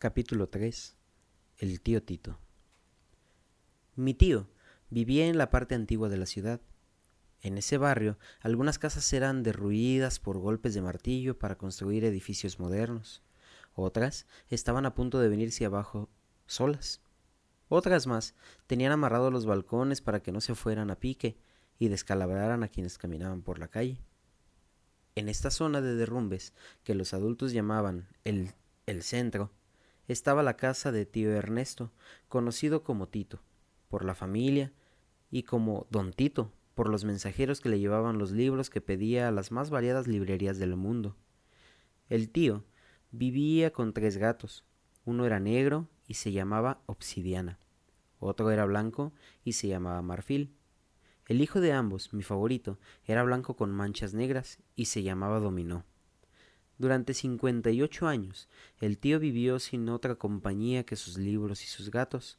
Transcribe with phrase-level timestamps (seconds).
[0.00, 0.94] Capítulo 3
[1.58, 2.38] El tío Tito
[3.96, 4.46] Mi tío
[4.90, 6.60] vivía en la parte antigua de la ciudad.
[7.40, 13.24] En ese barrio algunas casas eran derruidas por golpes de martillo para construir edificios modernos.
[13.74, 16.08] Otras estaban a punto de venirse abajo
[16.46, 17.00] solas.
[17.68, 18.36] Otras más
[18.68, 21.40] tenían amarrados los balcones para que no se fueran a pique
[21.80, 24.00] y descalabraran a quienes caminaban por la calle.
[25.16, 26.54] En esta zona de derrumbes,
[26.84, 28.52] que los adultos llamaban el,
[28.86, 29.50] el centro,
[30.08, 31.92] estaba la casa de tío Ernesto,
[32.28, 33.40] conocido como Tito,
[33.88, 34.72] por la familia,
[35.30, 39.30] y como Don Tito, por los mensajeros que le llevaban los libros que pedía a
[39.30, 41.16] las más variadas librerías del mundo.
[42.08, 42.64] El tío
[43.10, 44.64] vivía con tres gatos.
[45.04, 47.58] Uno era negro y se llamaba Obsidiana.
[48.18, 49.12] Otro era blanco
[49.44, 50.54] y se llamaba Marfil.
[51.26, 55.84] El hijo de ambos, mi favorito, era blanco con manchas negras y se llamaba Dominó.
[56.78, 58.48] Durante cincuenta y ocho años,
[58.80, 62.38] el tío vivió sin otra compañía que sus libros y sus gatos.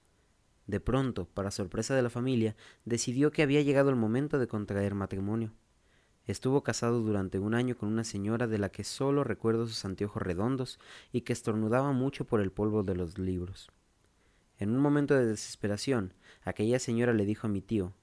[0.65, 2.55] De pronto, para sorpresa de la familia,
[2.85, 5.51] decidió que había llegado el momento de contraer matrimonio.
[6.25, 10.21] Estuvo casado durante un año con una señora de la que solo recuerdo sus anteojos
[10.21, 10.79] redondos
[11.11, 13.69] y que estornudaba mucho por el polvo de los libros.
[14.57, 16.13] En un momento de desesperación,
[16.43, 17.93] aquella señora le dijo a mi tío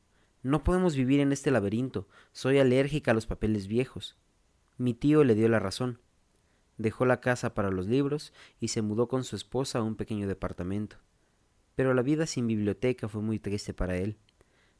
[0.42, 4.18] No podemos vivir en este laberinto, soy alérgica a los papeles viejos.
[4.76, 6.00] Mi tío le dio la razón
[6.78, 10.28] dejó la casa para los libros y se mudó con su esposa a un pequeño
[10.28, 10.96] departamento.
[11.74, 14.18] Pero la vida sin biblioteca fue muy triste para él,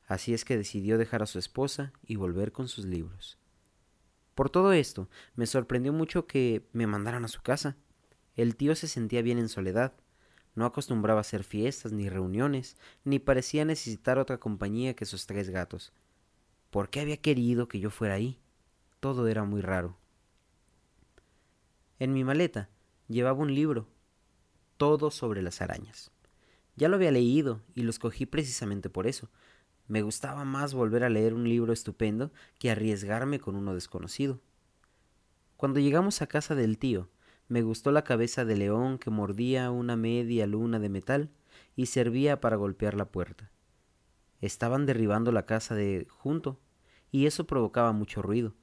[0.07, 3.39] así es que decidió dejar a su esposa y volver con sus libros.
[4.35, 7.77] Por todo esto, me sorprendió mucho que me mandaran a su casa.
[8.35, 9.95] El tío se sentía bien en soledad,
[10.55, 15.51] no acostumbraba a hacer fiestas ni reuniones, ni parecía necesitar otra compañía que sus tres
[15.51, 15.93] gatos.
[16.71, 18.41] ¿Por qué había querido que yo fuera ahí?
[19.01, 19.97] Todo era muy raro.
[21.99, 22.69] En mi maleta
[23.09, 23.89] llevaba un libro,
[24.77, 26.11] todo sobre las arañas.
[26.77, 29.31] Ya lo había leído y lo escogí precisamente por eso.
[29.89, 34.41] Me gustaba más volver a leer un libro estupendo que arriesgarme con uno desconocido.
[35.57, 37.09] Cuando llegamos a casa del tío,
[37.49, 41.31] me gustó la cabeza de león que mordía una media luna de metal
[41.77, 43.51] y servía para golpear la puerta.
[44.43, 46.61] Estaban derribando la casa de junto,
[47.11, 48.55] y eso provocaba mucho ruido.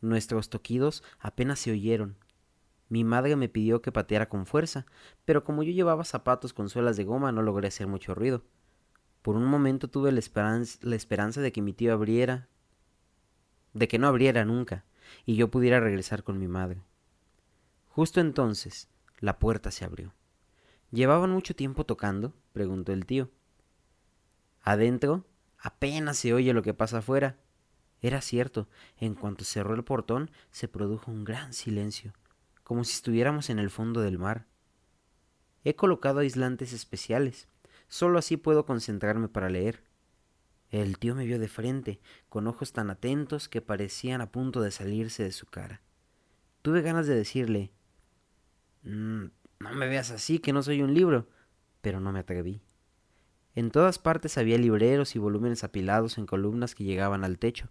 [0.00, 2.16] Nuestros toquidos apenas se oyeron,
[2.88, 4.86] mi madre me pidió que pateara con fuerza,
[5.24, 8.44] pero como yo llevaba zapatos con suelas de goma no logré hacer mucho ruido.
[9.22, 12.48] Por un momento tuve la esperanza, de que mi tío abriera,
[13.72, 14.84] de que no abriera nunca,
[15.24, 16.80] y yo pudiera regresar con mi madre.
[17.88, 20.14] Justo entonces, la puerta se abrió.
[20.92, 22.34] ¿Llevaban mucho tiempo tocando?
[22.52, 23.30] preguntó el tío.
[24.62, 25.24] Adentro
[25.58, 27.36] apenas se oye lo que pasa afuera.
[28.00, 28.68] Era cierto,
[28.98, 32.12] en cuanto cerró el portón se produjo un gran silencio
[32.66, 34.48] como si estuviéramos en el fondo del mar.
[35.62, 37.46] He colocado aislantes especiales,
[37.86, 39.84] solo así puedo concentrarme para leer.
[40.70, 44.72] El tío me vio de frente, con ojos tan atentos que parecían a punto de
[44.72, 45.80] salirse de su cara.
[46.62, 47.70] Tuve ganas de decirle
[48.82, 49.26] mm,
[49.60, 51.28] No me veas así, que no soy un libro,
[51.82, 52.62] pero no me atreví.
[53.54, 57.68] En todas partes había libreros y volúmenes apilados en columnas que llegaban al techo.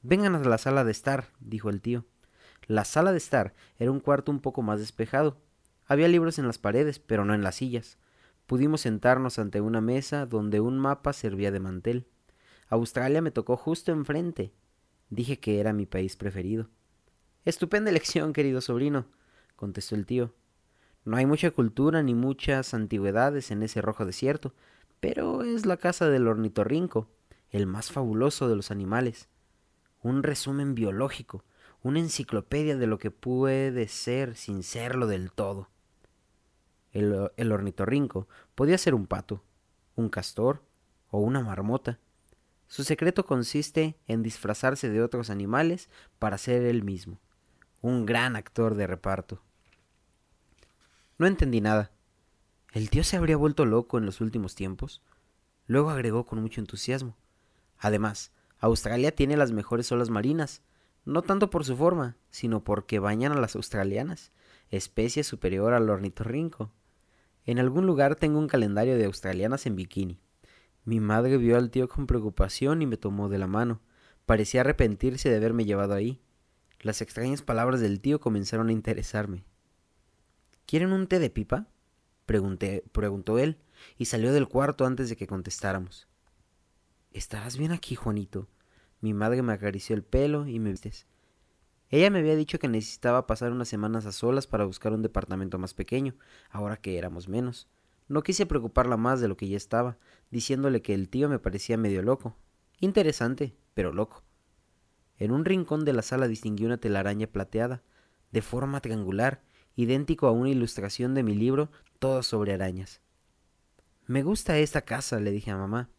[0.00, 2.06] Vengan a la sala de estar, dijo el tío.
[2.66, 5.36] La sala de estar era un cuarto un poco más despejado.
[5.86, 7.98] Había libros en las paredes, pero no en las sillas.
[8.46, 12.06] Pudimos sentarnos ante una mesa donde un mapa servía de mantel.
[12.68, 14.52] Australia me tocó justo enfrente.
[15.10, 16.68] Dije que era mi país preferido.
[17.44, 19.06] Estupenda elección, querido sobrino,
[19.54, 20.34] contestó el tío.
[21.04, 24.52] No hay mucha cultura ni muchas antigüedades en ese rojo desierto,
[24.98, 27.08] pero es la casa del ornitorrinco,
[27.50, 29.28] el más fabuloso de los animales.
[30.02, 31.44] Un resumen biológico,
[31.86, 35.70] una enciclopedia de lo que puede ser sin serlo del todo.
[36.90, 38.26] El, ornitorrinco
[38.56, 39.44] podía ser un pato,
[39.94, 40.64] un castor
[41.10, 42.00] o una marmota.
[42.66, 45.88] Su secreto consiste en disfrazarse de otros animales
[46.18, 47.20] para ser él mismo,
[47.82, 49.40] un gran actor de reparto.
[51.18, 51.92] No entendí nada.
[52.72, 55.02] ¿El tío se habría vuelto loco en los últimos tiempos?
[55.68, 57.16] Luego agregó con mucho entusiasmo.
[57.78, 60.62] Además, Australia tiene las mejores olas marinas,
[61.06, 64.32] no tanto por su forma, sino porque bañan a las australianas,
[64.70, 66.72] especie superior al ornitorrinco.
[67.44, 70.20] En algún lugar tengo un calendario de australianas en bikini.
[70.84, 73.80] Mi madre vio al tío con preocupación y me tomó de la mano.
[74.26, 76.20] Parecía arrepentirse de haberme llevado ahí.
[76.80, 79.44] Las extrañas palabras del tío comenzaron a interesarme.
[80.66, 81.68] ¿Quieren un té de pipa?
[82.26, 83.58] Pregunté, preguntó él,
[83.96, 86.08] y salió del cuarto antes de que contestáramos.
[87.12, 88.48] ¿Estarás bien aquí, Juanito?
[89.00, 90.74] Mi madre me acarició el pelo y me...
[91.88, 95.58] Ella me había dicho que necesitaba pasar unas semanas a solas para buscar un departamento
[95.58, 96.14] más pequeño,
[96.50, 97.68] ahora que éramos menos.
[98.08, 99.98] No quise preocuparla más de lo que ya estaba,
[100.30, 102.36] diciéndole que el tío me parecía medio loco.
[102.80, 104.22] Interesante, pero loco.
[105.18, 107.82] En un rincón de la sala distinguí una telaraña plateada,
[108.32, 109.42] de forma triangular,
[109.76, 113.00] idéntico a una ilustración de mi libro Todo sobre arañas.
[114.06, 115.90] Me gusta esta casa, le dije a mamá.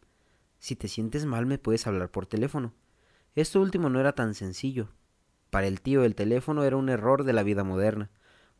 [0.58, 2.74] Si te sientes mal me puedes hablar por teléfono.
[3.34, 4.88] Esto último no era tan sencillo.
[5.50, 8.10] Para el tío el teléfono era un error de la vida moderna.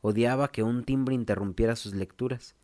[0.00, 2.54] Odiaba que un timbre interrumpiera sus lecturas.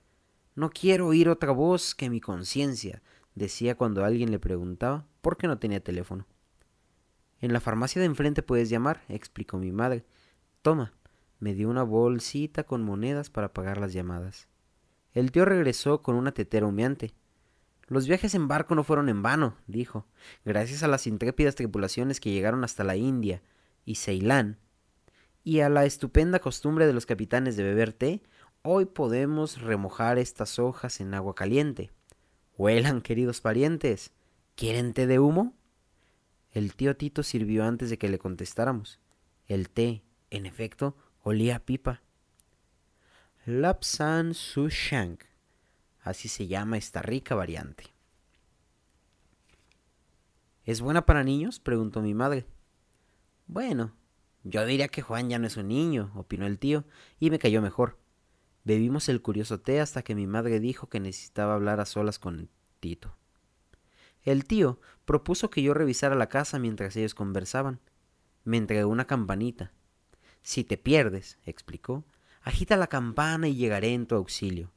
[0.55, 3.03] No quiero oír otra voz que mi conciencia,
[3.35, 6.27] decía cuando alguien le preguntaba por qué no tenía teléfono.
[7.41, 10.05] En la farmacia de enfrente puedes llamar, explicó mi madre.
[10.63, 10.95] Toma,
[11.41, 14.49] me dio una bolsita con monedas para pagar las llamadas.
[15.13, 17.15] El tío regresó con una tetera humeante.
[17.87, 20.07] Los viajes en barco no fueron en vano, dijo.
[20.45, 23.43] Gracias a las intrépidas tripulaciones que llegaron hasta la India
[23.85, 24.59] y Ceilán,
[25.43, 28.23] y a la estupenda costumbre de los capitanes de beber té,
[28.67, 31.91] Hoy podemos remojar estas hojas en agua caliente.
[32.57, 34.15] Huelan, queridos parientes.
[34.55, 35.53] ¿Quieren té de humo?
[36.51, 39.01] El tío Tito sirvió antes de que le contestáramos.
[39.49, 42.01] El té, en efecto, olía a pipa.
[43.45, 45.34] Lapsan Shank.
[46.05, 47.85] Así se llama esta rica variante.
[50.65, 51.61] ¿Es buena para niños?
[51.61, 52.47] preguntó mi madre.
[53.47, 53.95] Bueno,
[54.43, 56.85] yo diría que Juan ya no es un niño, opinó el tío,
[57.19, 57.99] y me cayó mejor.
[58.65, 62.51] Bebimos el curioso té hasta que mi madre dijo que necesitaba hablar a solas con
[62.81, 63.17] Tito.
[64.23, 67.81] El tío propuso que yo revisara la casa mientras ellos conversaban.
[68.45, 69.73] Me entregó una campanita.
[70.43, 72.05] Si te pierdes, explicó,
[72.43, 74.71] agita la campana y llegaré en tu auxilio.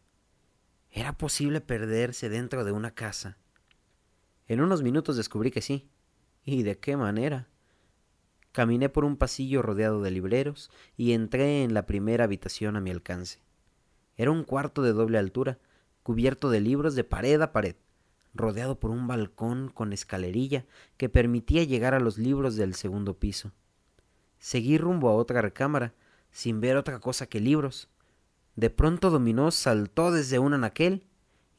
[0.97, 3.37] ¿Era posible perderse dentro de una casa?
[4.47, 5.91] En unos minutos descubrí que sí.
[6.43, 7.49] ¿Y de qué manera?
[8.51, 12.89] Caminé por un pasillo rodeado de libreros y entré en la primera habitación a mi
[12.89, 13.43] alcance.
[14.15, 15.59] Era un cuarto de doble altura,
[16.01, 17.75] cubierto de libros de pared a pared,
[18.33, 20.65] rodeado por un balcón con escalerilla
[20.97, 23.51] que permitía llegar a los libros del segundo piso.
[24.39, 25.93] Seguí rumbo a otra recámara,
[26.31, 27.87] sin ver otra cosa que libros.
[28.57, 31.05] De pronto Dominó saltó desde un anaquel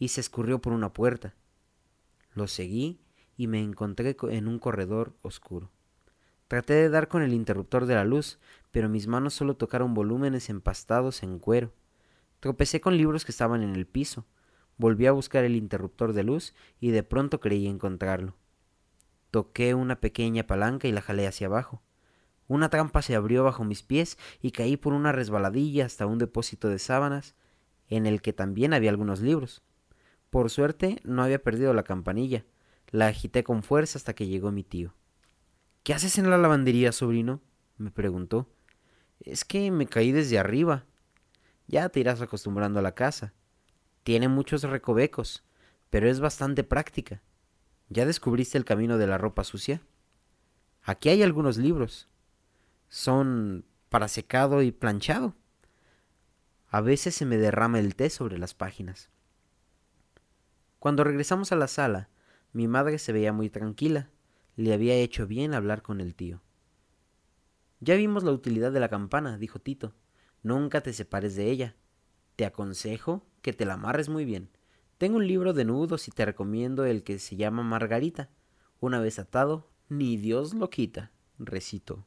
[0.00, 1.36] y se escurrió por una puerta.
[2.34, 3.00] Lo seguí
[3.36, 5.70] y me encontré en un corredor oscuro.
[6.48, 8.40] Traté de dar con el interruptor de la luz,
[8.72, 11.72] pero mis manos solo tocaron volúmenes empastados en cuero.
[12.40, 14.26] Tropecé con libros que estaban en el piso.
[14.76, 18.34] Volví a buscar el interruptor de luz y de pronto creí encontrarlo.
[19.30, 21.80] Toqué una pequeña palanca y la jalé hacia abajo.
[22.48, 26.68] Una trampa se abrió bajo mis pies y caí por una resbaladilla hasta un depósito
[26.68, 27.34] de sábanas,
[27.88, 29.62] en el que también había algunos libros.
[30.30, 32.44] Por suerte no había perdido la campanilla.
[32.90, 34.94] La agité con fuerza hasta que llegó mi tío.
[35.82, 37.40] ¿Qué haces en la lavandería, sobrino?
[37.76, 38.48] me preguntó.
[39.20, 40.86] Es que me caí desde arriba,
[41.68, 43.34] ya te irás acostumbrando a la casa.
[44.02, 45.44] Tiene muchos recovecos,
[45.90, 47.22] pero es bastante práctica.
[47.90, 49.82] ¿Ya descubriste el camino de la ropa sucia?
[50.82, 52.08] Aquí hay algunos libros.
[52.88, 55.34] Son para secado y planchado.
[56.68, 59.10] A veces se me derrama el té sobre las páginas.
[60.78, 62.08] Cuando regresamos a la sala,
[62.52, 64.10] mi madre se veía muy tranquila.
[64.56, 66.40] Le había hecho bien hablar con el tío.
[67.80, 69.94] Ya vimos la utilidad de la campana, dijo Tito.
[70.42, 71.76] Nunca te separes de ella.
[72.36, 74.50] Te aconsejo que te la amarres muy bien.
[74.98, 78.30] Tengo un libro de nudos y te recomiendo el que se llama Margarita.
[78.80, 82.04] Una vez atado, ni Dios lo quita, recitó.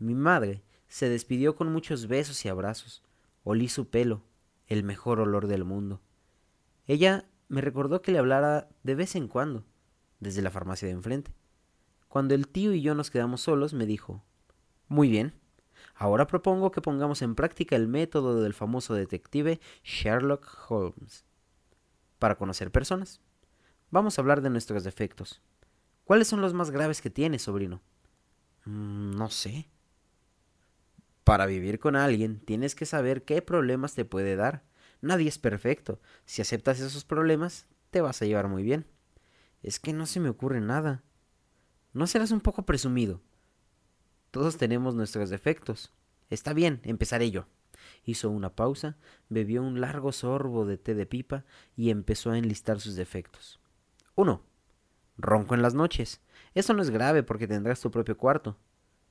[0.00, 3.04] Mi madre se despidió con muchos besos y abrazos.
[3.44, 4.24] Olí su pelo,
[4.66, 6.00] el mejor olor del mundo.
[6.86, 9.64] Ella me recordó que le hablara de vez en cuando,
[10.18, 11.32] desde la farmacia de enfrente.
[12.08, 14.24] Cuando el tío y yo nos quedamos solos, me dijo,
[14.88, 15.40] Muy bien,
[15.94, 21.24] Ahora propongo que pongamos en práctica el método del famoso detective Sherlock Holmes
[22.18, 23.20] para conocer personas.
[23.90, 25.42] Vamos a hablar de nuestros defectos.
[26.04, 27.82] ¿Cuáles son los más graves que tienes, sobrino?
[28.64, 29.68] Mm, no sé.
[31.24, 34.64] Para vivir con alguien tienes que saber qué problemas te puede dar.
[35.00, 36.00] Nadie es perfecto.
[36.24, 38.86] Si aceptas esos problemas, te vas a llevar muy bien.
[39.62, 41.02] Es que no se me ocurre nada.
[41.92, 43.20] ¿No serás un poco presumido?
[44.30, 45.92] Todos tenemos nuestros defectos.
[46.28, 47.46] Está bien, empezaré yo.
[48.04, 48.96] Hizo una pausa,
[49.28, 51.44] bebió un largo sorbo de té de pipa
[51.76, 53.60] y empezó a enlistar sus defectos.
[54.14, 54.42] 1.
[55.18, 56.20] Ronco en las noches.
[56.54, 58.56] Eso no es grave porque tendrás tu propio cuarto.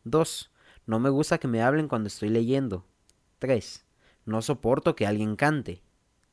[0.06, 0.52] 2.
[0.86, 2.86] No me gusta que me hablen cuando estoy leyendo.
[3.40, 3.86] 3.
[4.26, 5.82] No soporto que alguien cante.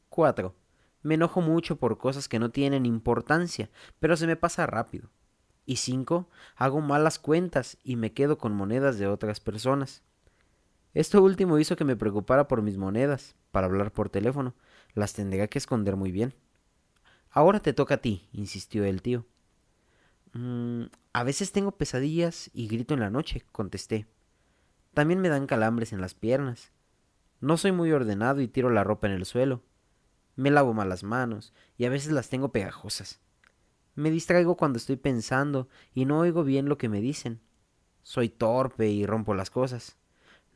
[0.08, 0.54] 4.
[1.02, 5.08] Me enojo mucho por cosas que no tienen importancia, pero se me pasa rápido.
[5.64, 10.02] Y cinco, hago malas cuentas y me quedo con monedas de otras personas.
[10.94, 14.54] Esto último hizo que me preocupara por mis monedas, para hablar por teléfono.
[14.94, 16.34] Las tendría que esconder muy bien.
[17.30, 19.26] Ahora te toca a ti, insistió el tío.
[20.32, 24.06] Mm, a veces tengo pesadillas y grito en la noche, contesté.
[24.96, 26.72] También me dan calambres en las piernas.
[27.42, 29.62] No soy muy ordenado y tiro la ropa en el suelo.
[30.36, 33.20] Me lavo mal las manos y a veces las tengo pegajosas.
[33.94, 37.42] Me distraigo cuando estoy pensando y no oigo bien lo que me dicen.
[38.02, 39.98] Soy torpe y rompo las cosas.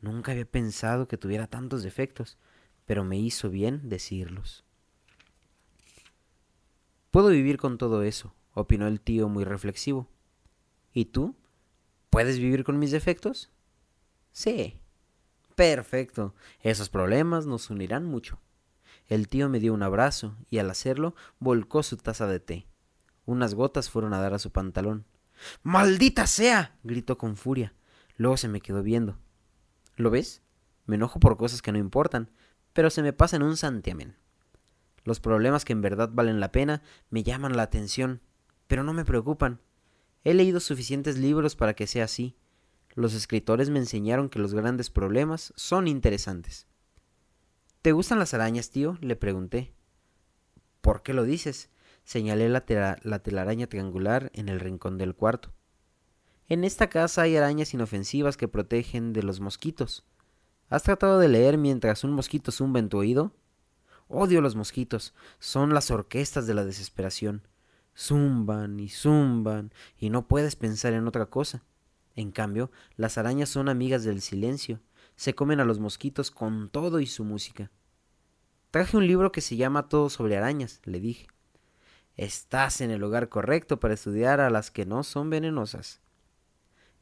[0.01, 2.39] Nunca había pensado que tuviera tantos defectos,
[2.87, 4.65] pero me hizo bien decirlos.
[7.11, 10.09] Puedo vivir con todo eso, opinó el tío muy reflexivo.
[10.93, 11.35] ¿Y tú?
[12.09, 13.51] ¿Puedes vivir con mis defectos?
[14.31, 14.79] Sí.
[15.55, 16.33] Perfecto.
[16.61, 18.39] Esos problemas nos unirán mucho.
[19.07, 22.67] El tío me dio un abrazo y al hacerlo volcó su taza de té.
[23.25, 25.05] Unas gotas fueron a dar a su pantalón.
[25.63, 26.77] ¡Maldita sea!
[26.83, 27.73] gritó con furia.
[28.17, 29.17] Luego se me quedó viendo.
[29.95, 30.41] ¿Lo ves?
[30.85, 32.31] Me enojo por cosas que no importan,
[32.73, 34.15] pero se me pasa en un santiamén.
[35.03, 38.21] Los problemas que en verdad valen la pena me llaman la atención,
[38.67, 39.59] pero no me preocupan.
[40.23, 42.37] He leído suficientes libros para que sea así.
[42.95, 46.67] Los escritores me enseñaron que los grandes problemas son interesantes.
[47.81, 48.97] ¿Te gustan las arañas, tío?
[49.01, 49.73] le pregunté.
[50.81, 51.69] ¿Por qué lo dices?
[52.03, 52.65] Señalé la,
[53.01, 55.53] la, telaraña triangular en el rincón del cuarto.
[56.47, 60.05] En esta casa hay arañas inofensivas que protegen de los mosquitos.
[60.69, 63.33] ¿Has tratado de leer mientras un mosquito zumba en tu oído?
[64.07, 65.13] Odio los mosquitos.
[65.39, 67.47] Son las orquestas de la desesperación.
[67.97, 71.63] Zumban y zumban y no puedes pensar en otra cosa.
[72.15, 74.79] En cambio, las arañas son amigas del silencio,
[75.15, 77.71] se comen a los mosquitos con todo y su música.
[78.71, 81.27] Traje un libro que se llama Todo sobre arañas, le dije.
[82.15, 86.01] Estás en el lugar correcto para estudiar a las que no son venenosas.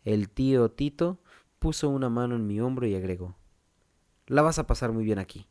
[0.04, 1.22] El tío Tito
[1.60, 3.36] puso una mano en mi hombro y agregó
[4.28, 5.48] La vas a pasar muy bien aquí.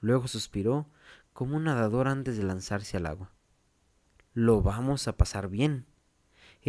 [0.00, 0.86] Luego suspiró
[1.32, 3.32] como un nadador antes de lanzarse al agua.
[4.32, 5.86] Lo vamos a pasar bien.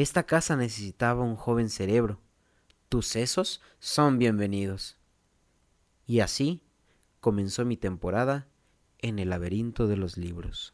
[0.02, 2.22] Esta casa necesitaba un joven cerebro.
[2.88, 4.98] Tus sesos son bienvenidos.
[6.08, 6.64] Y así
[7.20, 8.48] comenzó mi temporada
[9.00, 10.74] en el laberinto de los libros.